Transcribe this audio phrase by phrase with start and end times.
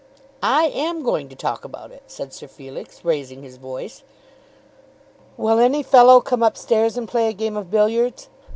[0.41, 4.01] "I am going to talk about it," said Sir Felix, raising his voice.
[5.37, 8.27] "Will any fellow come up stairs and play a game of billiards?"